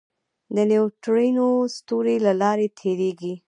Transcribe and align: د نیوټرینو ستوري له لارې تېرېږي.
د 0.55 0.57
نیوټرینو 0.71 1.47
ستوري 1.75 2.17
له 2.25 2.31
لارې 2.41 2.67
تېرېږي. 2.79 3.33